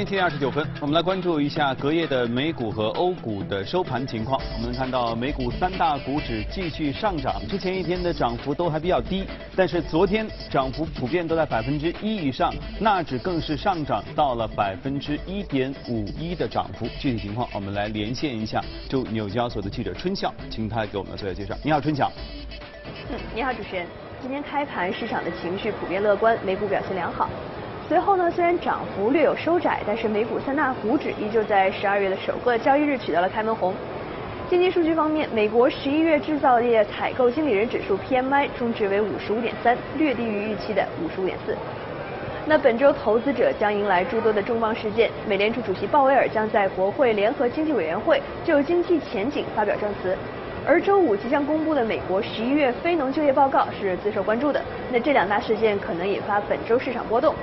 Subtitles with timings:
[0.00, 4.40] 北京时间七点二十九分，我们来关注一下隔夜的美股和欧股的收盘情况。
[4.54, 16.86] 我们能看到美股三大股指继续上涨，之前一天的涨幅都还比较低，但是昨天涨幅普遍都在百分之一以上，纳指更是上涨到了百分之一点五一的涨幅。
[16.98, 21.54] 具体情况，我们来连线一下驻纽交所的记者春笑，请他给我们做下介绍。
[21.62, 22.10] 你好，春笑。
[23.10, 23.86] 嗯，你好，主持人。
[24.22, 27.28] 今天开盘市场的情绪普遍乐观，美股表现良好。
[27.90, 33.74] 随后呢，虽然涨幅略有收窄，但是美股三大股指依旧在十二月的首个交易日取得了开门红。
[34.48, 41.56] 经济数据方面，美国十一月制造业采购经理人指数 PMI 终值为五十五点三，略低于预期的五十五点四。
[42.46, 50.16] 那本周投资者将迎来诸多的重磅事件，美联储主席鲍威尔将在国会联合经济委员会就经济前景发表证词，
[50.64, 54.62] 而周五即将公布的美国十一月非农就业报告是最受关注的。
[54.92, 57.34] 那这两大事件可能引发本周市场波动。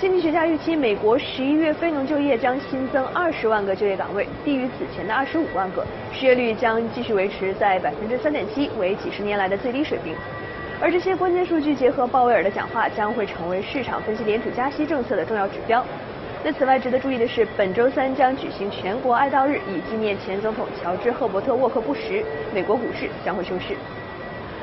[0.00, 5.84] 经济学家预期，美国十一月非农就业将新增二十万个就业岗位，低于此前的二十五万个。
[6.12, 10.14] 失业率将继续维持在百分之三点七，为几十年来的最低水平。
[10.80, 15.84] 而这些关键数据结合鲍威尔的讲话，将会成为市场分析联储加息政策的重要指标。
[16.44, 22.22] 那此外值得注意的是，本周三将举行全国哀悼日，以纪念前总统乔治·赫伯特·沃克·布什。
[22.54, 23.74] 美国股市将会休市。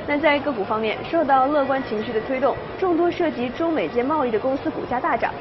[0.08, 5.34] 那在个股方面，受到乐观情绪的推动，众多涉及中美间贸易的公司股价大涨。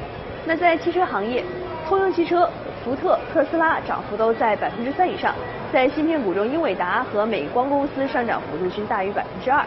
[0.43, 1.43] 那在汽车行业，
[1.87, 2.49] 通用汽车、
[2.83, 5.35] 福特、特斯拉涨幅都在百分之三以上。
[5.71, 9.63] 在芯片股中，英伟达和美光公司上涨幅度均大于百分之二。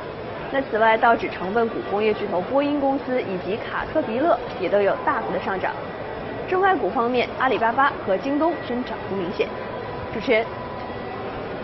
[0.50, 5.70] 那此外，道指成分股工业巨头波音公司以及卡特彼勒也都有大幅的上涨。
[6.48, 9.46] 中概股方面，阿里巴巴和京东均涨幅明显。
[10.12, 10.44] 主持人。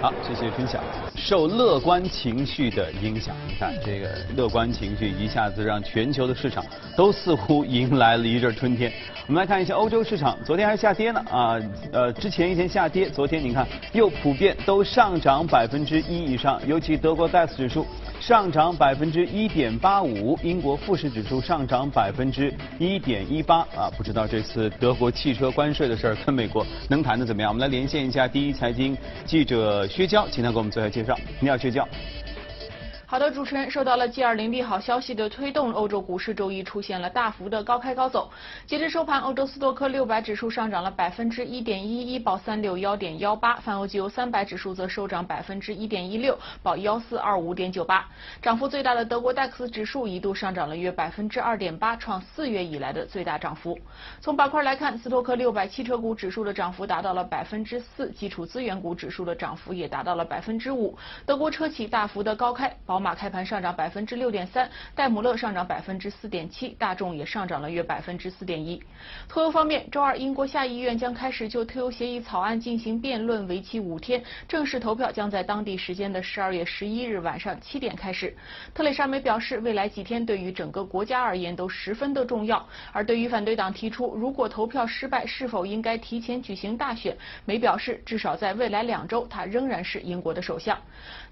[0.05, 0.85] 好，谢谢分享。
[1.17, 6.63] 受乐观情绪的影响，你看这个乐观情绪一下子让全球的市场
[6.95, 8.93] 都似乎迎来了一阵春天。
[9.27, 11.59] 我们来看一下欧洲市场，昨天还下跌呢啊，
[11.91, 17.87] 呃，之前一天下跌，昨天你看又普遍都上涨百分之一以上，尤其德国 DAX 指数。
[18.27, 27.51] 上涨百分之一点八五，英国富时指数上涨百分之一点一八啊，不知道这次德国汽车关税的事儿跟美国能谈的怎么样？
[27.51, 28.97] 我们来连线一下第一财经
[29.27, 31.15] 记者薛娇，请他给我们做下介绍。
[31.39, 31.87] 你好，薛娇。
[33.07, 38.31] 好的，主持人，受到了 G20 利好消息的推动，欧洲股市周一出现了大幅的高开高走。
[38.67, 48.09] 截至收盘，欧洲斯托克六百指数上涨了百分之一点一一，报三六幺点幺八；泛欧绩优三百指数则收涨百分之一点一六，报幺四二五点九八。
[48.43, 53.79] 涨幅最大的德国 DAX 指数一度上涨了约百分之二点八，创四月以来的最大涨幅。
[54.21, 60.97] 从板块来看，斯托克六百汽车股指数的涨幅达到了百分之四，基础资源股指数的涨幅也达到了百分之五。
[61.25, 63.04] 德国车企大幅的高开，宝马。
[63.05, 68.83] 马开盘上涨百分之六点三，戴姆勒上涨百分之四点七，大众也上涨了约百分之四点一。
[69.29, 78.35] 脱欧方面，周二英国下议院将开始就脱欧协议草案进行辩论，为期五天，正式投票将在当地时间的十二月十一日晚上七点开始。
[78.73, 82.67] 特蕾莎梅表示，未来几天对于整个国家而言都十分的重要。
[82.91, 90.79] 而对于反对党提出如果投票失败是否应该提前举行大选，梅表示至少在未来两周他仍然是英国的首相。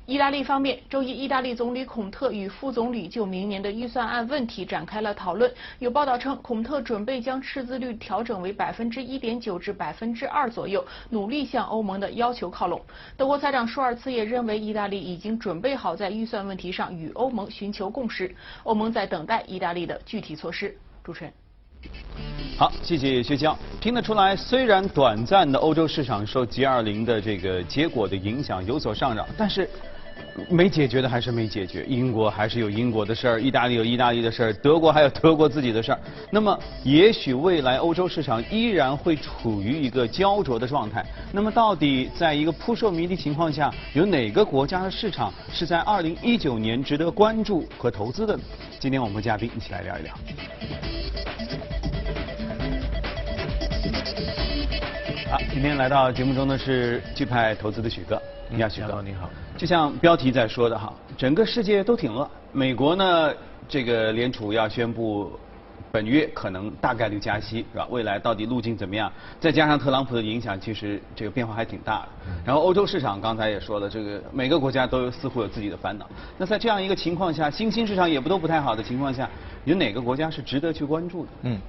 [0.05, 5.49] 意大利方面，周一，意大利总理孔特与副总理就明年的预算案问题展开了讨论。
[5.79, 12.83] 有报道称，孔特准备将赤字率调整为百分之一点九至百分之二左右，努力向欧盟的要求靠拢。
[13.17, 18.35] 德国财长舒尔茨也认为，意大利已经准备好在预算问题上与欧盟寻求共识。
[18.65, 20.77] 欧盟在等待意大利的具体措施。
[21.05, 21.33] 主持人。
[22.59, 23.57] 好，谢谢薛娇。
[23.81, 29.71] 听得出来，虽然短暂的欧洲市场受 G20 的这个结果的影响有所上涨，但是。
[30.49, 36.01] 没解决的还是没解决，英国还是有英国的事儿，意大利有意大利的事儿，德国还有德国自己的事儿。
[36.31, 41.05] 那么，也许未来欧洲市场依然会处于一个焦灼的状态。
[41.33, 48.43] 那么，到底在一个扑朔迷离情况下，有哪个国家的市场是在二零一九年值得关注和投资的呢？
[48.79, 50.15] 今天我们和嘉宾一起来聊一聊。
[55.31, 58.21] 好，今天来到节目中的是钜派投资的许哥。
[58.49, 59.31] 你好，许哥，你好。
[59.63, 62.29] 就像标题在说的哈，整个世界都挺乱。
[62.51, 63.33] 美国呢，
[63.69, 65.39] 这个联储要宣布
[65.93, 67.87] 本月可能大概率加息，是吧？
[67.89, 69.09] 未来到底路径怎么样？
[69.39, 72.09] 再加上特朗普的影响，其实这个变化还挺大的。
[72.45, 76.11] 然后欧洲市场刚才也说了，这个每个国家都有似乎有自己的烦恼。
[76.37, 79.31] 那在这样一个情况下，新兴市场也不都不太好的情况下，
[79.65, 81.31] 有哪个国家是值得去关注的？
[81.43, 81.61] 嗯。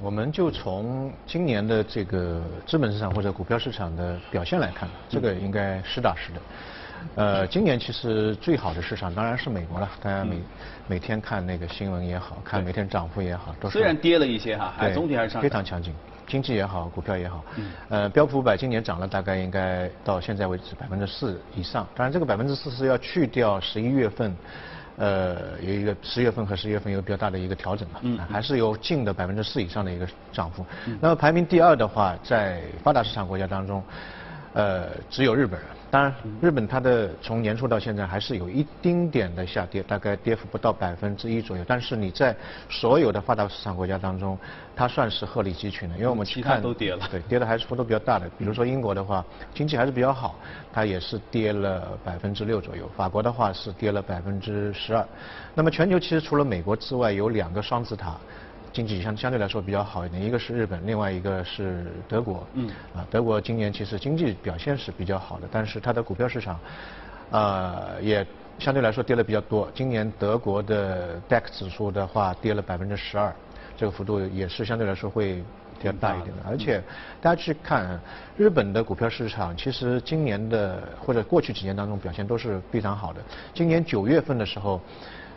[0.00, 6.40] 我们就从今年的这个资本市场或者股票市场的表现来看，这个应该实打实的。
[7.14, 9.88] 呃，今年其实最好的市场当然是美国了。
[10.02, 10.36] 大家每
[10.86, 15.94] 每天看那个新闻也好看，每天涨幅也好都，虽然跌了一些哈，还总体还是非常强劲。
[16.26, 17.44] 经济也好，股票也好。
[17.56, 17.72] 嗯。
[17.88, 21.84] 呃，标普五百今年涨了大概应该到现在为止百分之四以上。
[21.96, 24.36] 当然，这个百分之四是要去掉十一月份，
[24.96, 27.98] 呃，有一个十月份和十月份有比较大的一个调整嘛。
[28.02, 28.16] 嗯。
[28.30, 30.64] 还是有近的百分之四以上的一个涨幅。
[30.86, 30.96] 嗯。
[31.00, 33.82] 那么排名第二的话，在发达市场国家当中。
[34.52, 35.68] 呃，只有日本人。
[35.92, 41.64] 当然，日本它的从年初到现在还是有一丁点的下跌，大概跌幅不到百分之一左右。
[41.66, 42.34] 但是你在
[42.68, 44.38] 所有的发达市场国家当中，
[44.76, 48.30] 它算是鹤立鸡群的，因为我们其他都跌了，对，跌的还是幅度比较大的。
[48.38, 50.36] 比如说英国的话，经济还是比较好，
[50.72, 52.88] 它也是跌了百分之六左右。
[52.96, 55.04] 法国的话是跌了百分之十二。
[55.56, 58.16] 那么全球其实除了美国之外，有两个双子塔。
[58.72, 62.46] 经济相相对来说比较好一点，一个是日本，另外一个是德国。
[62.54, 62.68] 嗯。
[62.94, 66.60] 啊，德国今年其实经济表现是比较好的，但是它的股票市场，
[67.30, 68.24] 呃，也
[68.58, 69.68] 相对来说跌了比较多。
[69.74, 73.34] 今年德国的 DAX 指数的话跌了百分之十二，
[73.76, 75.42] 这个幅度也是相对来说会
[75.80, 76.42] 比较大一点的。
[76.48, 76.80] 而且
[77.20, 77.98] 大家去看
[78.36, 83.20] 日本的股票市场，其实今年的或者过去几年当中表现都是非常好的。
[83.52, 84.80] 今年九月份的时候。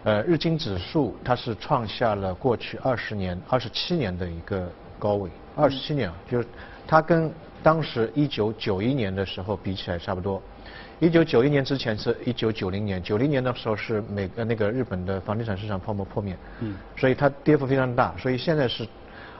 [0.03, 4.69] 呃，日经指数它是创下了过去二十年、二十七年的一个
[4.99, 6.47] 高位，二十七年啊，就是
[6.85, 10.41] 它跟当时一九九一年的时候比起来差不多。
[10.99, 18.87] 一九九一年之前是一九九零年，九零年的时候是美呃那个日本的房地产市场泡沫破灭，嗯，所以它跌幅非常大，所以现在是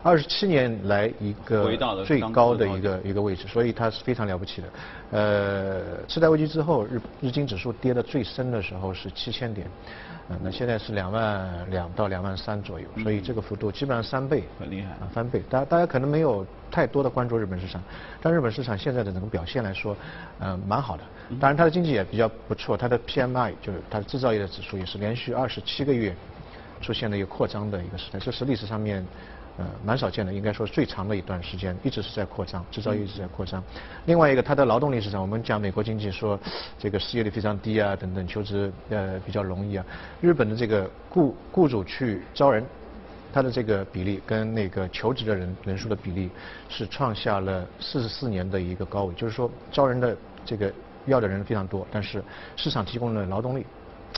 [0.02, 1.76] 二十七年来一个
[2.06, 4.68] 最高的一个一个位置，所以它是非常了不起的。
[5.12, 9.68] 呃，次贷危机之后，日日经指数跌的最深的时候是七千点。
[10.30, 15.44] 嗯，那现在是两万两到两万三左右，所以这个幅度基本上三倍，很厉害啊，翻倍。
[15.50, 17.84] 大家大家可能没有太多的关注日本市场，
[18.22, 19.96] 但日本市场现在的整个表现来说，
[20.40, 21.04] 嗯，蛮好的。
[21.40, 26.16] 当然它的经济也比较不错，它的 PMI 就是它的制造业的指数也是连续二十七个月
[26.80, 29.06] 出现了一个扩张的一个时代，这是历史上面。
[29.56, 33.64] 呃，蛮少见的，应该说最长的一段时间一直是在扩张，制造业一直在扩张。
[34.06, 36.40] 另外一个，它的劳动力市场，我们讲美国经济说
[36.80, 39.86] 这个失业率非常低啊，等等，求职呃比较容易啊。
[40.22, 42.66] 日本的这个雇雇主去招人，
[43.32, 46.32] 它的这个比例跟那个求职的人人数的比例
[46.68, 50.74] 是创下了四十四年的一个高位，就是说招人的这个
[51.06, 52.24] 要的人非常多，但是
[52.56, 53.64] 市场提供的劳动力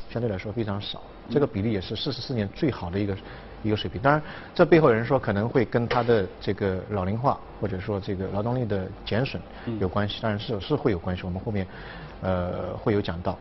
[0.09, 3.17] 相对来说非常少，这个比例也是四十四年最好的一个。
[3.65, 4.21] 一个水平，当然，
[4.53, 9.41] 这背后有人说可能会跟他的这个老龄化或者说这个劳动力的减损
[9.79, 11.65] 有关系，当然是是会有关系，我们后面
[12.21, 13.37] 呃会有讲到。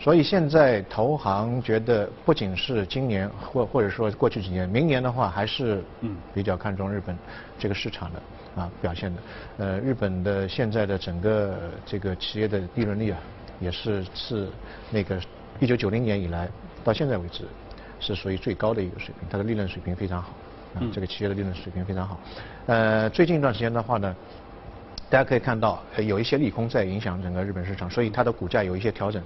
[0.00, 7.16] 所以现在投行觉得，不仅是今年或或者说过去几年，明年的话还是嗯比较看重日本
[7.56, 9.22] 这个市场的啊表现的。
[9.58, 11.56] 呃，日本的现在的整个
[11.86, 13.18] 这个企业的利润率啊，
[13.60, 14.48] 也是是
[14.90, 15.20] 那个
[15.60, 16.48] 一九九零年以来
[16.82, 17.44] 到现在为止。
[18.02, 20.30] 是属于最高的一个水平，它的利润水平非常好，
[20.74, 22.18] 啊，这个企业的利润水平非常好。
[22.66, 24.14] 呃，最近一段时间的话呢，
[25.08, 29.22] 大家可以看到有一些利空在影响整个日本市场，所以它的股价有一些调整。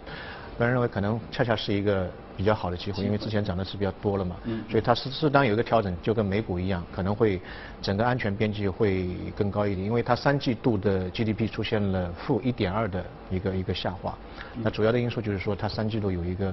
[0.58, 7.38] 个人认为可能恰恰是一个比较好的机会，因为之前涨的是比较多了嘛，嗯所以它适适当有一个调整，就跟美股一样，可能会
[7.82, 14.16] 整个安全边际会更高一点，因为它三季度的 GDP 出现了负一点二的一个一个下滑，
[14.62, 16.52] 那主要的因素就是说它三季度有一个。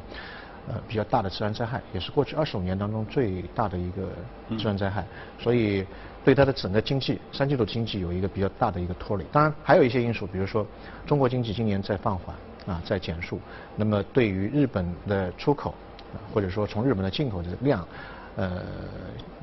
[0.68, 4.10] 呃，比较大的自然灾害，也是过去二十五年当中最大的一个
[4.58, 5.06] 自然灾害，
[5.38, 5.86] 所以
[6.24, 9.26] 对它的整个经济三季度经济有一个比较大的一个拖累。
[9.32, 10.66] 当然，还有一些因素，比如说
[11.06, 12.34] 中国经济今年在放缓
[12.66, 13.40] 啊，在减速，
[13.76, 15.76] 那么对于日本的出口，
[16.34, 17.86] 或者说从日本的进口的量。
[18.36, 18.62] 呃，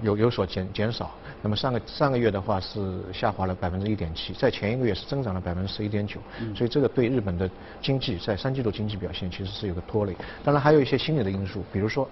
[0.03, 1.11] 有有所减减少。
[1.43, 6.21] 那么上个上个月的话是下滑了百分之一点七，在前一个月是增长了百分之十一点九。
[6.55, 7.49] 所以这个对日本的
[7.81, 10.15] 经济在三季度经济表现其实是有个拖累。
[10.45, 12.09] 当然还有一些心理的因素，比如说。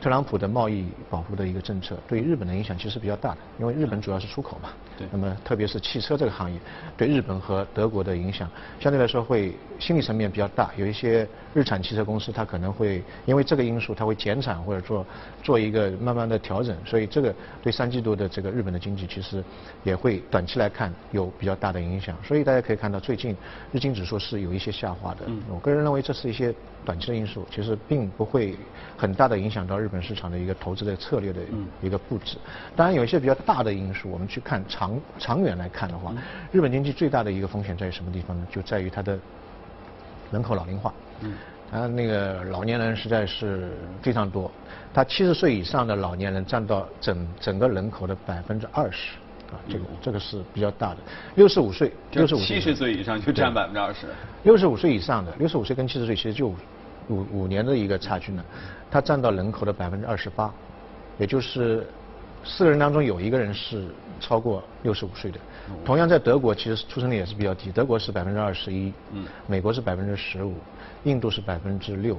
[0.00, 4.68] 特朗普的贸易保护的一个政策，对日本的影响其实比较大的，因为日本主要是出口嘛。
[4.96, 5.06] 对。
[5.10, 6.58] 那么特别是汽车这个行业，
[6.96, 8.48] 对日本和德国的影响，
[8.78, 10.70] 相对来说会心理层面比较大。
[10.76, 15.04] 有一些日产汽车公司，它可能会因为这个因素，它会减产或者做
[15.42, 16.76] 做一个慢慢的调整。
[16.84, 19.42] 所以这个对三季度的这个日本的经济，其实
[19.82, 22.16] 也会短期来看有比较大的影响。
[22.22, 23.34] 所以大家可以看到，最近
[23.72, 25.20] 日经指数是有一些下滑的。
[25.26, 25.42] 嗯。
[25.50, 28.54] 我个人认为这是一些短期的因素，其实并不会
[28.96, 29.85] 很大的影响到日。
[29.86, 31.40] 日本市场的一个投资的策略的
[31.80, 32.36] 一个布置，
[32.74, 36.12] 当然有一些比较大的因素，我们去看长长远来看的话，
[36.50, 38.44] 日本经济最大的一个风险在于什么地方呢？
[38.50, 39.16] 就在于它的
[40.32, 40.92] 人口老龄化，
[41.70, 43.70] 它那个老年人实在是
[44.02, 44.50] 非常多，
[44.92, 49.12] 他七十岁以上的老年人占到整整个人口的百分之二十，
[49.52, 50.96] 啊，这个这个是比较大的。
[51.36, 54.08] 六十五岁，六十五七十岁以上就占百分之二十。
[54.42, 56.52] 六十五岁以上的，六十五岁跟七十岁其实就。
[57.08, 58.44] 五五年的一个差距呢，
[58.90, 60.52] 它占到人口的百分之二十八，
[61.18, 61.86] 也就是
[62.44, 63.86] 四个人当中有一个人是
[64.20, 65.38] 超过六十五岁的。
[65.84, 68.92] 同样在德国，其实出生率也是比较低，德国是百分之二十一，
[69.46, 70.54] 美国是百分之十五，
[71.04, 72.16] 印度是百分之六。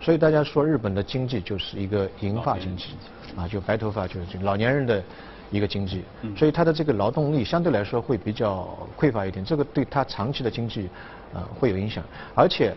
[0.00, 2.94] 所以大家说日本的经济就是一个银发经济，
[3.36, 5.02] 啊，就白头发就是老年人的
[5.50, 6.04] 一个经济。
[6.36, 10.88] 所以它的这个劳动力相对来说会比较匮乏一点，这个对它长期的经济
[11.32, 12.04] 呃会有影响。
[12.34, 12.74] 而且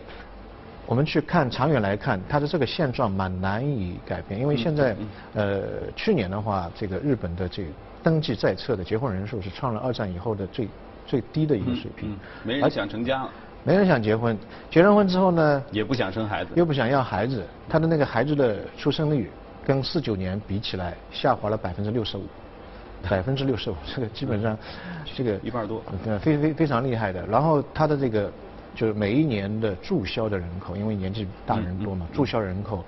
[0.90, 4.96] 我们去看长远来看，它的这个现状蛮难以改变，因为现在
[5.34, 5.62] 呃
[5.94, 7.68] 去年的话，这个日本的这个
[8.02, 10.68] 登记在册的结婚人数是创了二战以后的最
[11.06, 13.30] 最低的一个水平，没人想成家了。
[13.62, 14.36] 没人想结婚，
[14.68, 19.30] 结了婚之后呢，也不想生孩子，又不想要孩子，他的那个孩子的出生率
[19.64, 22.24] 跟四九年比起来下滑了百分之六十五，
[23.08, 24.58] 百分之六十五，这个基本上
[25.14, 25.80] 这个一半多，
[26.20, 27.24] 非非非常厉害的。
[27.28, 28.32] 然后他的这个
[28.80, 32.82] 就是每一年的注销的人口，因为年纪大人多嘛，注销人口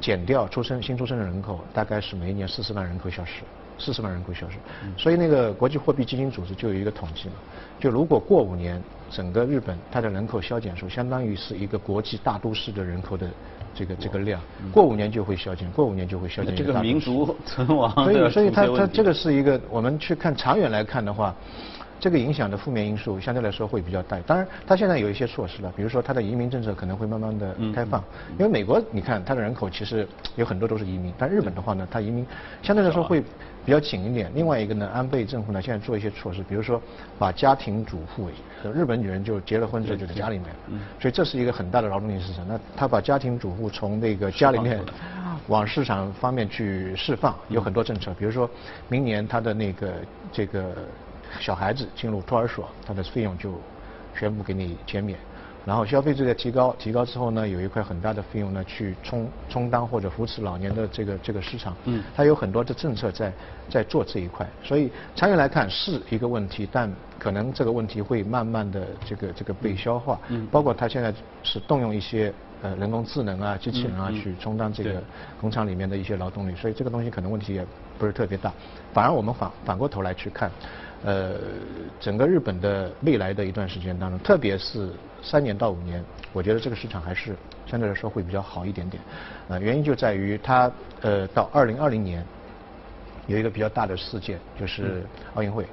[0.00, 3.42] 减掉出生新出生的人口，大概是每一年四十万人口消失。
[3.78, 4.56] 四十万人口消失，
[4.98, 7.36] 所以那个国际货币基金组织就有一个统计嘛，
[7.78, 13.30] 就如果过五年整个日本它的人口消减数相当于是一个国际大都市的人口的
[13.74, 14.38] 这个这个量，
[14.70, 16.54] 过五年就会消减，过五年就会消减。
[16.54, 21.34] 这个民族存亡，所以所以它它这个是一个我们去看长远来看的话。
[22.00, 24.18] 这个影响的负面因素相对来说会比较大。
[24.26, 28.02] 当然，它现在有一些措施了，比如说它的移民政策可能会慢慢的开放。
[28.38, 32.26] 因为美国，你看它的人口其实有很多都是移民，但日本的话呢，它移民
[32.62, 33.20] 相对来说会
[33.64, 34.30] 比较紧一点。
[34.34, 36.80] 另外一个呢，安倍政府呢现在做一些措施，比如说
[37.18, 38.30] 把家庭主妇，
[38.72, 40.46] 日本女人就结了婚之后就在家里面，
[40.98, 42.48] 所以这是一个很大的劳动力市场。
[42.48, 44.80] 那他把家庭主妇从那个家里面
[45.48, 48.48] 往市场方面去释放，有很多政策，比如说
[48.88, 49.92] 明年他的那个
[50.32, 50.74] 这个。
[51.38, 53.54] 小孩子进入托儿所，他的费用就
[54.18, 55.18] 全部给你减免，
[55.64, 61.76] 然后消费税的提高，提高之后呢，有一块很大的费用呢去充充当或者扶持老年的这个这个市场。
[61.84, 62.02] 嗯。
[62.16, 63.32] 它有很多的政策在
[63.68, 70.18] 在做这一块，所以长远来看是一个问题，但可能这个问题会慢慢的这个这个被消化。
[70.28, 70.46] 嗯。
[70.50, 72.32] 包括它现在是动用一些
[72.62, 75.02] 呃人工智能啊、机器人啊去充当这个
[75.40, 77.64] 工厂里面的一些劳动力，所以这个东西可能问题也
[77.98, 78.52] 不是特别大。
[78.92, 80.50] 反而我们反反过头来去看。
[81.02, 81.34] 呃，
[81.98, 84.90] 整个日本的未来的一段时间当中，特别是
[85.22, 87.34] 三年到五年，我觉得这个市场还是
[87.66, 89.02] 相对来说会比较好一点点。
[89.48, 92.24] 呃，原因就在于它呃到二零二零年
[93.26, 95.02] 有一个比较大的事件，就是
[95.34, 95.64] 奥运会。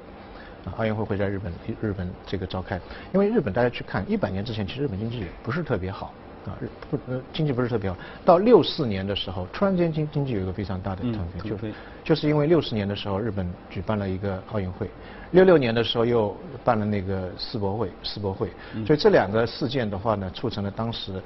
[0.64, 2.80] 啊，奥运会会在日本日本这个召开。
[3.12, 6.12] 因为日本大家去看一百年之前，其实日本经济不是特别好。
[6.48, 6.58] 啊，
[6.90, 7.96] 不呃经济不是特别好。
[8.24, 11.56] 到六四年的时候，突然间经经济有一个非常大的腾飞，就
[12.04, 14.90] 就是因为六四年的时候日本举办了一个奥运会，
[15.32, 18.50] 六六年的时候又办了那个世博会世博会，
[18.86, 21.22] 所以这两个事件的话呢，促成了当时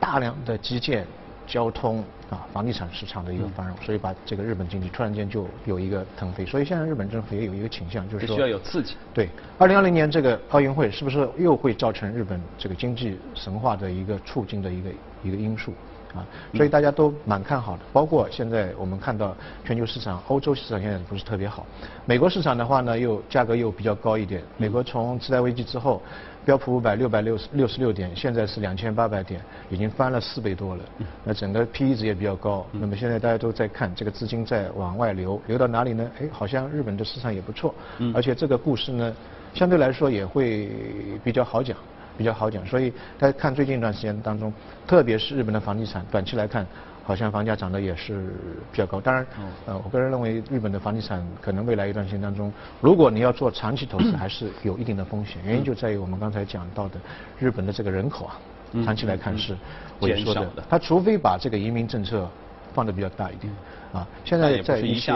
[0.00, 1.06] 大量的基建。
[1.46, 6.44] 交通啊，房地产市场的一个繁荣，所以把这个日本经济突然间就有一个腾飞。
[6.46, 8.94] 所以现在日本政府也有一个倾向，就是说需要有刺激。
[9.12, 14.90] 对，二零二零年这个奥运会是不是又会造成日本这个经济神话的一个促进的一个
[15.22, 15.72] 一个因素？
[16.14, 17.82] 啊，所以大家都蛮看好的。
[17.92, 21.66] 包括现在我们看到全球市场，欧洲市场现在不是特别好，
[22.04, 24.42] 美国市场的话呢，又价格又比较高一点。
[24.56, 26.02] 美国从次贷危机之后，
[26.44, 29.40] 标普五百六百六十六十六点，现在是两千八百点，
[29.70, 30.82] 已经翻了四倍多了。
[31.24, 32.66] 那整个 P E 值也比较高。
[32.72, 36.10] 那么现在大家都在看这个资金在往外流，流到哪里呢？
[36.20, 37.74] 哎，好像日本的市场也不错，
[38.14, 39.14] 而且这个故事呢，
[39.54, 40.68] 相对来说也会
[41.24, 41.76] 比较好讲。
[42.16, 44.52] 比较好讲，所以大家看最近一段时间当中，
[44.86, 46.66] 特别是日本的房地产，短期来看，
[47.04, 48.34] 好像房价涨得也是
[48.70, 49.00] 比较高。
[49.00, 49.26] 当然，
[49.66, 55.38] 呃，我个人认为日本的房地产可能未来一段时间当中，如果你要做长期投资，还是有一定的风险。
[55.44, 57.00] 原因就在于我们刚才讲到的，
[57.38, 58.38] 日本的这个人口啊，
[58.84, 59.56] 长期来看是
[60.00, 60.48] 萎缩的。
[60.68, 62.28] 它除非把这个移民政策
[62.74, 63.52] 放得比较大一点，
[63.92, 65.12] 啊，现在在一些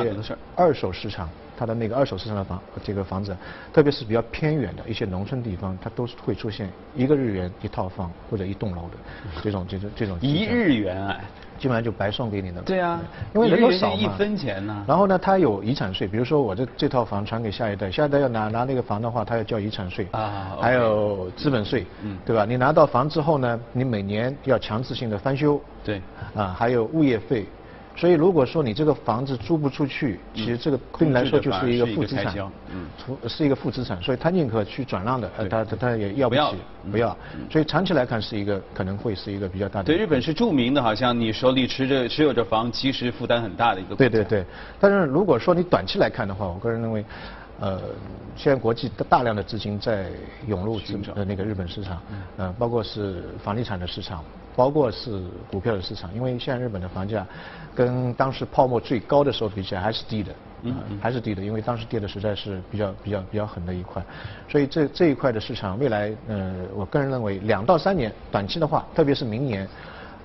[0.57, 1.29] 二手市场。
[1.57, 3.37] 它的那个二手市场的房，这个房子，
[3.73, 8.99] 特别是比较偏远的一些农村地方，它都是会出现一个日元一套房或者一栋楼的
[9.43, 10.19] 这种这种这种。
[10.21, 11.21] 一日元哎，
[11.59, 12.61] 基本上就白送给你的。
[12.63, 13.01] 对啊，
[13.35, 13.97] 因为人口少嘛。
[13.97, 14.85] 一分钱呢。
[14.87, 22.45] 然后呢，它有遗产税，比如说我这这套房传给下一代，下一代要拿拿那个房的话，他要交遗产税啊，还有资本税，嗯，对吧？
[22.45, 26.03] 你拿到房之后呢，你每年要强制性的翻修，对，
[26.35, 27.47] 啊，还有物业费。
[27.97, 32.37] 所以如果说你这个房子租不出去，其实这个对你来说就是一个负资产，
[32.71, 32.87] 嗯，
[33.27, 36.41] 是一个负资产，所以他宁可去转让的，他他他也要不起，
[36.93, 37.17] 不要，
[37.51, 39.87] 所以长期来看是一个可能会是一个比较大的。
[39.87, 43.97] 对，日本是著名的，好像你手里持着持有着房，其实负担很大的一个。
[43.97, 44.45] 对对对，
[44.79, 47.05] 但是如果说你短期来看的话，我个人认为。
[47.59, 47.81] 呃，
[48.37, 50.11] 现在国际大量的资金在
[50.47, 50.79] 涌入
[51.15, 52.03] 呃那个日本市场，
[52.37, 54.23] 呃，包括是房地产的市场，
[54.55, 57.27] 包括是股票的市场，因为现在日本的房价
[57.75, 64.05] 跟当时泡沫最高的时候比起来还是低的，嗯还是低的，因为当时跌的实在是比较比较比较狠的一块，
[64.49, 69.67] 所以这这一块的市场未来，呃，我个人认为两到三年短期的话，特别是明年。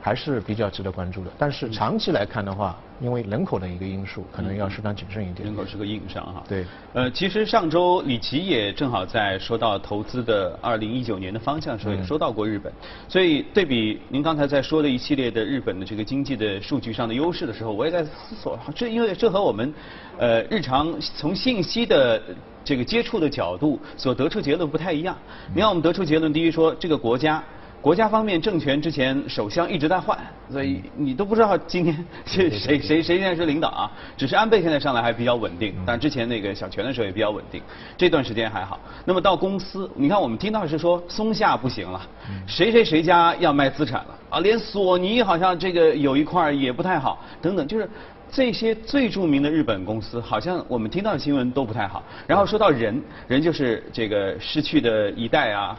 [0.01, 5.45] 还是比较值得关注的，但是长期来看的话，因为人口的一个因素，可能要适当谨慎一点。
[5.45, 6.43] 人口是个硬伤哈。
[6.49, 6.65] 对。
[6.93, 12.73] 呃，其实上周李琦也正好在说到投资的二零一九年的方向的时候，也说到过日本。
[13.07, 19.71] 所以对比您刚才在说的一系列的日本的这个经济的数据上的优势的时候，我也在思索，这因为这和我们
[20.17, 22.19] 呃日常从信息的
[22.65, 25.15] 这个接触的角度所得出结论不太一样。
[25.53, 27.43] 你看我们得出结论，第一说这个国家。
[27.81, 30.15] 国家方面政权之前首相一直在换，
[30.51, 33.91] 所以你都不知道今天是谁谁谁现在是领导啊？
[34.15, 37.59] 只是安倍现在上来还比较稳定，但之前那个小泉的时候也比较稳定，
[37.97, 38.79] 这段时间还好。
[39.03, 41.99] 那么到公司，你看我们听到是说松下不行了，
[42.45, 44.39] 谁谁谁家要卖资产了啊？
[44.41, 47.89] 连索尼好像这个有一块也不太好，等等，就是。
[48.31, 52.01] 这些最著名的日本公司，好像我们听到的新闻都不太好。
[52.25, 55.77] 然后说到人，人就是这个失去的一代啊，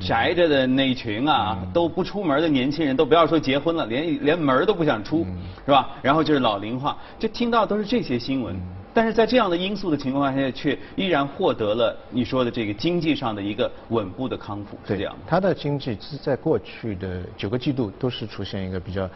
[0.00, 5.24] 宅着的那一群啊，都不出门的年轻人，都不要说结婚了，连连门都不想出，
[5.64, 5.90] 是吧？
[6.02, 8.60] 然后就是老龄化，就听到都是这些新闻。
[8.94, 15.16] 但是在这样的因素的情况下，却依然获得了你说的这个经济上的一个稳步的康复，是这样。
[15.24, 19.08] 它的经济是在过去的九个季度都是出现一个比较。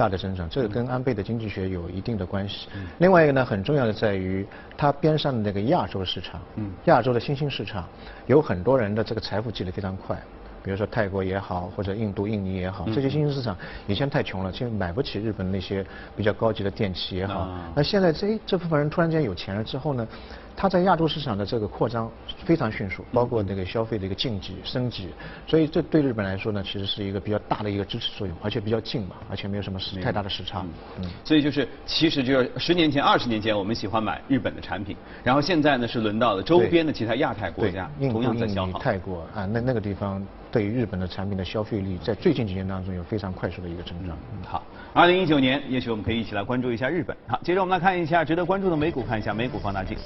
[0.00, 2.68] 大的增长，这个跟安倍的经济学有一定的关系。
[3.00, 6.40] 另外一个呢，很重要的在于它边上的那个亚洲市场，
[6.86, 7.86] 亚洲的新兴市场，
[8.26, 10.18] 有很多人的这个财富积累非常快。
[10.62, 13.54] 比如说泰国也好，或者印度、印尼也好，这些新兴市场
[13.86, 15.84] 以前太穷了，现在买不起日本那些
[16.16, 17.48] 比较高级的电器也好。
[17.74, 20.08] 那现在这这部分人突然间有钱了之后呢？
[20.56, 22.10] 它在亚洲市场的这个扩张
[22.44, 25.08] 非常迅速，包括那个消费的一个晋级升级，
[25.46, 30.64] 所以这对日本来说呢，其实是一个比较大的一个支持作用，而且比较近嘛，而且没有什么时太大的时差。
[30.98, 38.78] 嗯，所以就是其实就是十年前、二十年前我们喜欢买日本的产品，然后现在呢是轮到了周边的其他亚太国家同样在消耗。
[38.78, 40.22] 泰国啊，那那个地方
[40.52, 44.16] 对于日本的产品的消费力，在最近几年当中有非常快速的一个增长。
[44.46, 47.16] 好，二零一九年，也许我们可以一起来关注一下日本。
[47.26, 49.96] 好，接着我们来看一下值得关注的美股，看一下美股放大镜。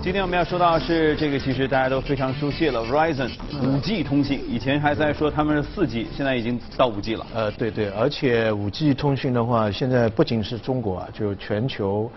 [0.00, 3.30] 今天我们要说到是这个，其实大家都非常熟悉了，Verizon
[3.62, 7.26] 五 G 通信，以前还在说他们是四 G，现在已经到五 G 了。
[7.34, 12.10] 呃，对对，而且五 G 通信的话，现在不仅是中国啊，就全球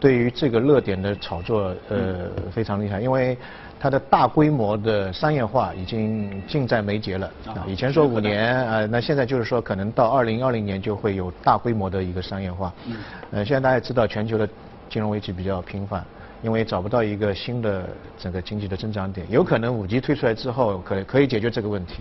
[0.00, 3.36] 对于这个热点的炒作，呃，非常厉害，因为。
[3.78, 7.62] 它的大规模的商业化已经近在眉睫了啊！
[7.68, 12.72] 以前说五年啊，那现在就是说可能到二零二零年就会有大规模的一个商业化。
[12.86, 12.96] 嗯。
[13.32, 14.48] 呃，现在大家知道全球的
[14.88, 16.02] 金融危机比较频繁。
[16.42, 22.00] 因为找不到一个新的整个经济的增长点，有可能五 G 推出来之后，可可以解决这个问题。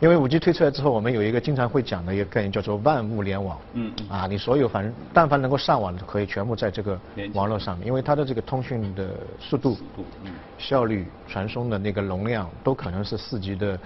[0.00, 3.58] 因为五 G 推出来之后，我们有一个经常会讲的一个概念，叫做万物联网。
[3.74, 3.92] 嗯。
[4.08, 6.98] 啊，你所有反正但凡能够上网的，可以全部在这个
[7.34, 9.76] 网络上面，因为它的这个通讯的速度、
[10.58, 13.78] 效率、传送的那个容量，都可能是四 G 的。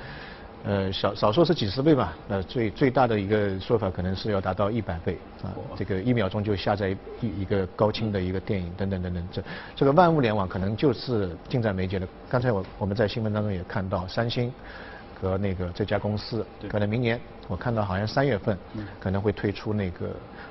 [0.67, 9.45] 呃，少少说是几十倍吧，呃，最最大的一个说法可能是要达到一百倍啊，这个一秒钟就下载一一个高清的一个电影等等等等，这
[9.77, 12.09] 这个万物联网可能就是近在眉睫的。
[12.31, 14.51] 刚才我我们在新闻当中也看到，三星
[15.21, 18.57] 和那个这家公司可能明年我看到好像三月份
[19.01, 20.11] 可能会推出那个。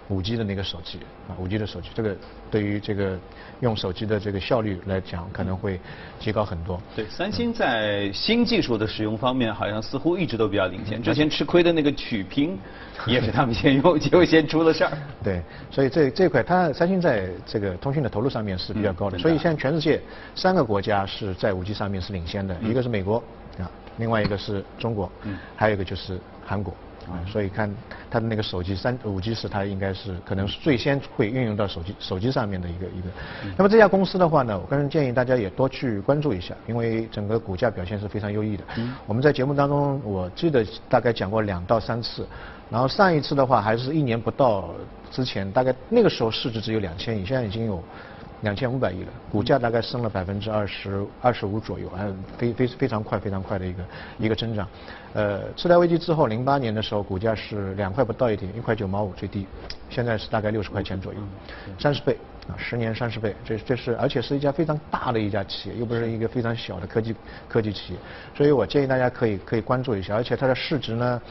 [0.10, 1.00] 五 G 的那个手机
[1.30, 2.14] 啊，五 G 的手机，这个
[2.52, 3.18] 对于这个
[3.62, 5.80] 用手机的这个效率来讲，可能会
[6.20, 6.80] 提高很多。
[6.94, 11.02] 对，三星在新技术的使用方面，好像似乎一直都比较领先。
[11.02, 12.60] 之前吃亏的那个曲屏，
[13.08, 14.92] 也是他们先用，结果先出了事儿。
[15.24, 19.18] 对，所以这这块，它三星在这个通讯的投入上面是比较高的。
[19.18, 20.02] 所以现在全世界
[20.36, 23.24] 三个国家是在五 G 上面是领先的，一个是美国
[23.58, 26.74] 啊，另外一个是中国，嗯还有一个就是韩国。
[27.04, 27.70] 啊，所以看
[28.10, 33.10] 它的那个手机三五 G 是它应该是可能是最先会运用到手机手机上面的一个一个。
[33.58, 38.64] 那么这家公司的话呢，我个人建议大家也多去关注一下，因为整个股价表现是非常优异的。
[39.06, 42.26] 我们在节目当中我记得大概讲过两到三次，
[42.70, 44.70] 然后上一次的话还是一年不到
[45.12, 47.84] 之前，大概那个时候市值只有两千亿，现在已经有。
[48.44, 53.84] 两千五百亿了，股价大概升了百分之二十二十五左右，还非非非常快非常快的一个
[54.20, 54.68] 一个增长。
[55.14, 59.48] 呃，次贷危机之后，零八年的时候股价是两块不到一点，一块九毛五最低，
[59.90, 61.20] 现在是大概六十块钱左右，
[61.80, 67.16] 三十倍啊，十年三十倍，这这是而且是一家非常大的一家企业，又不是一个非常小的科技
[67.48, 68.00] 科技企业，
[68.36, 71.22] 所以我建议大家可以可以关注一下，而且它的市值呢。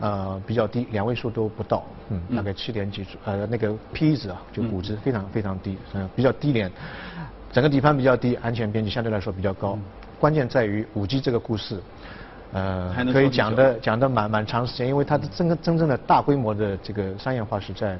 [0.00, 6.70] 呃，比较低，两位数都不到，嗯，大概七点几，呃，那个 P 值啊，就估值非常非常低，嗯，比较低廉，
[7.50, 9.76] 整个底盘比较低，安全边际相对来说比较高。
[10.20, 11.82] 关键在于五 G 这个故事，
[12.52, 17.98] 呃可以讲的讲的蛮蛮长时间，因为它的真真正的大规模的这个商业化是在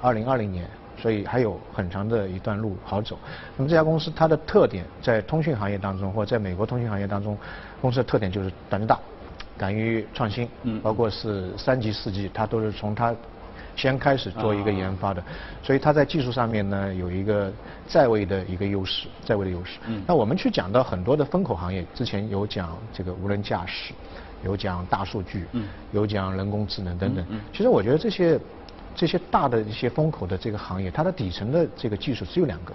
[0.00, 3.18] 二零二零年，所以还有很长的一段路好走。
[3.56, 7.36] 那么这家公司它的特点在通讯行业当中，或者在美国通讯行业当中，
[7.80, 8.98] 公司的特点就是胆子大，
[9.58, 13.14] 敢于创新，嗯包括是三级、四级，它都是从它
[13.76, 15.22] 先开始做一个研发的，
[15.62, 17.52] 所以它在技术上面呢有一个
[17.88, 19.78] 在位的一个优势，在位的优势。
[19.86, 23.92] 嗯那我们去讲到很多的风口行业，之前有讲这个无人驾驶，
[24.44, 27.24] 有讲大数据，嗯有讲人工智能等等。
[27.52, 28.38] 其实我觉得这些
[28.94, 32.72] 这些大的一些风口的这个行业，它的底层的这个技术只有两个，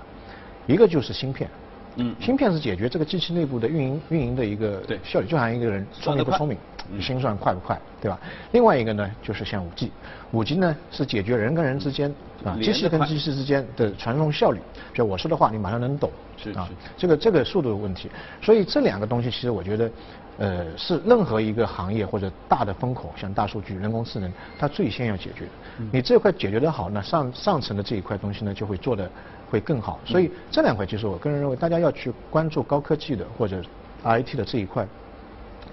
[0.68, 1.50] 一个就是芯片。
[1.96, 5.00] 嗯芯片是解决这个机器内部的运营运营的一个对。
[5.04, 6.58] 效率，就好像一个人聪明不聪明
[6.92, 8.20] 嗯，心算快不快，对吧？
[8.52, 9.92] 另外一个呢，就是像五 G，
[10.32, 14.60] 五 G 呢是解决人跟人之间啊，机器跟机器之间的传送效率，
[14.94, 16.52] 就我说的话你马上能懂，啊是。
[16.52, 18.10] 啊，这个这个速度的问题。
[18.42, 19.92] 所以这两个东西，其实我觉得，
[20.38, 25.46] 呃，是任何一个行业或者大的风口，像大数据、人工智能，它最先要解决
[25.92, 29.10] 你这块解决得好，那上上层的这一块东西呢，就会做的
[29.50, 30.00] 会更好。
[30.06, 33.62] 所嗯以这两块，其实我个人认为，大家要去关注高科技的或者
[34.04, 34.88] IT 的这一块。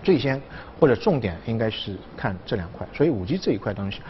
[0.03, 0.41] 最先
[0.79, 4.01] 或者重点应该是看这两块，所以五 G 这一块东西，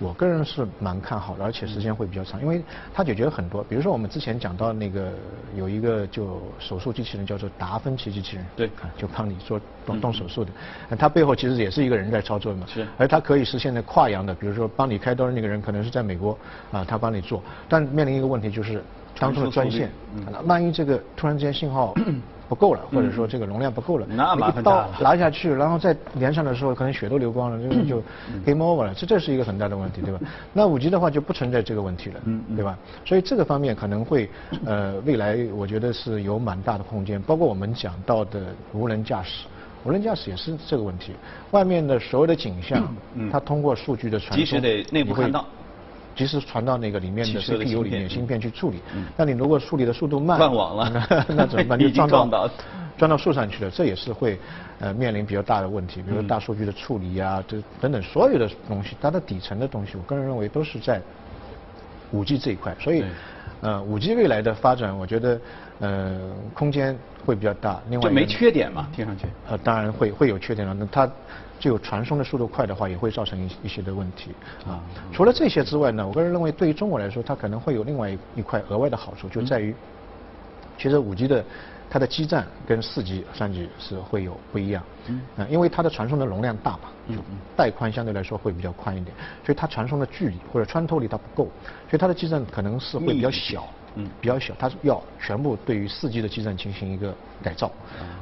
[0.00, 2.60] 我个人是蛮看好的，而且时间会比较长，因为
[2.92, 5.12] 它解决了很多，比如说我们之前讲到那个
[5.54, 8.66] 有一个就手术机器人叫做达芬奇机器人，对。
[8.82, 10.50] 啊，就帮你做动动手术的，
[10.88, 12.84] 那它背后其实也是一个人在操作的嘛，是。
[12.96, 16.36] 而它可以实现的跨洋的，比如说帮你开刀的那个人可能是在美国
[16.72, 18.82] 啊，他帮你做，但面临一个问题就是
[19.18, 19.90] 当中的专线。
[20.44, 21.94] 万一这个突然之间信号
[22.46, 24.90] 不够了，或者说这个容量不够了，那麻烦大了。
[25.00, 28.42] 拿下去，然后再连上的时候，可能血都流光了，这个就嗯。
[28.44, 30.20] game over 了，这这是一个很大的问题，对吧？
[30.52, 32.20] 那五 G 的话就不存在这个问题了，
[32.54, 32.76] 对吧？
[33.04, 34.28] 所以这个方面可能会，
[34.66, 38.40] 呃，未来我觉得是有蛮大的空间，包括我们讲到的
[38.72, 39.46] 无人驾驶。
[39.86, 41.12] 无人驾驶也是这个问题，
[41.50, 43.30] 外面的所有的景象，嗯。
[43.30, 45.46] 它通过数据的传输，及时得内部看到
[46.14, 48.80] 及时传到那个里面的 CPU 里面芯片去处理。
[48.94, 49.04] 嗯。
[49.16, 50.90] 那你如果处理的速度慢，断网了。
[50.90, 51.76] 那 那怎么办？
[51.80, 52.48] 就撞撞到。
[52.96, 54.38] 撞到树上去了，这也是会
[54.78, 56.20] 呃面临比较大的问题，比如嗯。
[56.20, 61.02] 说大数据的处理啊，这等等所有的东西，它的底层的东西，我个人认为都是在
[62.12, 63.08] 五 G 这一块，所以对
[63.64, 65.40] 呃五 G 未来的发展，我觉得
[65.80, 66.20] 呃
[66.52, 67.80] 空间会比较大。
[67.88, 69.26] 另外就没缺点嘛，听上去。
[69.48, 70.74] 呃，当然会会有缺点了。
[70.74, 71.10] 那它
[71.58, 74.32] 只有传送的速度快的话，也会造成一一些的问题
[74.68, 74.78] 啊。
[75.14, 79.74] 除了这些之外呢，我个人认为对于中国来说，它可能会有另外一一块额外的好处，就在于，
[80.76, 81.42] 其实五 G 的
[81.90, 84.82] 它的基站跟四 G、三 G 是会有不一样。
[85.06, 85.20] 嗯。
[85.50, 87.18] 因为它的传送的容量大嘛，嗯
[87.56, 91.44] 带宽相对来说会比较宽一点，所以它传送的距离或者穿透力它不够，
[91.88, 93.68] 所以它的基站可能是会比较小。
[93.96, 97.70] 嗯比较小，它是要全部对于四 G 的基站进行一个改造，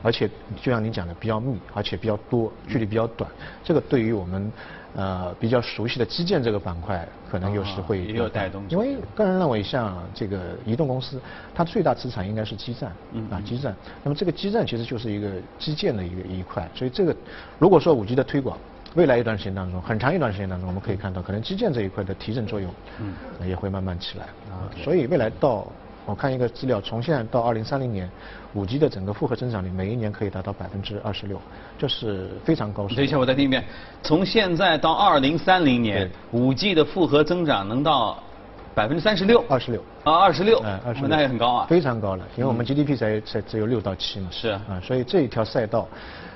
[0.02, 0.28] 而且
[0.62, 3.30] 就像您讲的比较密，而且比较多，距离比较短，
[3.64, 4.52] 这个对于我们
[4.94, 11.20] 呃比较熟悉的基建这个板块，可能又是会啊也有带动因为个人认为，像这个移动公司，
[11.54, 13.74] 它最大资产应该是基站，嗯啊基站。
[14.02, 17.16] 那么这个基站其实就是一个基建的一个一块，所以这个
[17.58, 18.58] 如果说五 G 的推广。
[18.94, 24.24] 未来一段时间当中，很长一段时间当中，我们可以看到，可能基建这一块的提振作用，嗯呃也会慢慢起来。
[24.50, 25.66] 啊所以未来到
[26.04, 28.10] 我看一个资料，从现在到二零三零年，
[28.54, 31.40] 五 G 的整个复合增长率每一年可以达到百分之二十六，
[31.78, 32.88] 这是非常高。
[32.88, 33.64] 等一下，我再听一遍。
[34.02, 38.20] 从现在到二零三零年，五 G 的复合增长能到
[38.74, 39.44] 百分之三十六。
[39.48, 39.80] 二十六。
[40.02, 41.66] 啊，二十六，嗯，二十六，那也很高啊。
[41.68, 44.28] 非常高了，因为我们 GDP 才才只有六到七嘛。
[44.32, 45.88] 是啊啊，所以这一条赛道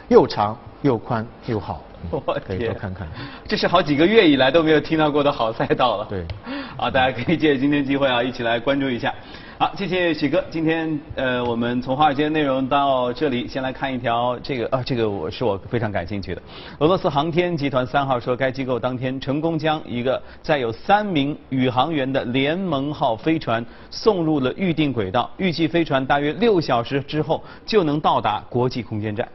[0.08, 3.06] 又长又宽又好， 我可以多看看。
[3.46, 6.06] 这是好几个月以来都没有听到过的好赛道了。
[6.08, 6.24] 对，
[6.76, 9.12] 啊，大家可以借着今天机会啊，一起来关注一下。
[9.58, 10.44] 好，谢谢许哥。
[10.50, 16.42] 今天呃，我们从华尔街内容到这里，先来看一条这个啊，这个我是我非常感兴趣的。
[16.78, 29.26] 俄罗斯航天集团三号说，该机构当天成功将一个载有三名宇航员的联盟号飞船送入了预定轨道，预计飞船大约六小时之后就能到达国际空间站。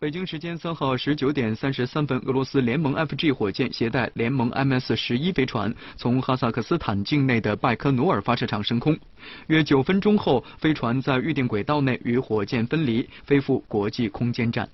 [0.00, 8.98] 北京时间三号十九点三十三分，俄罗斯联盟 FG 火箭携带联盟 MS 十一飞船从哈萨克斯坦境内的拜科努尔发射场升空。
[9.48, 14.66] 约九分钟后，飞船在预定轨道内与火箭分离，飞赴国际空间站。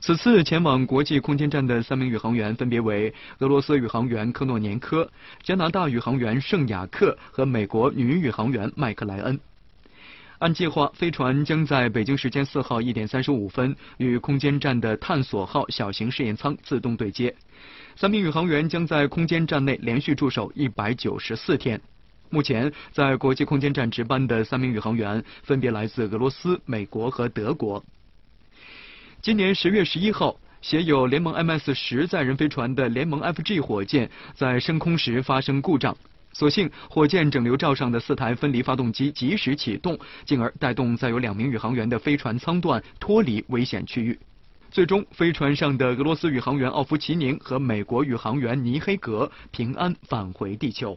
[0.00, 5.08] 此次前往国际空间站的三名宇航员分别为俄罗斯宇航员科诺年科、
[5.44, 9.38] 加拿大宇航员圣雅克和美国女宇航员麦克莱恩。
[10.40, 17.34] 按计划，飞船将在北京时间四号一点三十五分与空间站的探索号小型试验舱自动对接。
[17.94, 21.78] 三名宇航员将在空间站内连续驻守一百九十四天。
[22.30, 27.84] 目前，在国际空间站值班的三名宇航员分别来自俄罗斯、美国和德国。
[29.20, 35.94] 今年十月十一号，携有联盟 MS 十载人飞船的联盟 FG 火箭在升空时发生故障，
[36.32, 44.18] 所幸火箭整流罩上的四台分离发动机及时启动，进而带动载有两名宇航员的飞船舱段脱离危险区域。
[44.70, 50.96] 最终，飞船上的俄罗斯宇航员奥夫奇宁和美国宇航员尼黑格平安返回地球。